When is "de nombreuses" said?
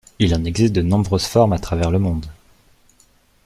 0.73-1.27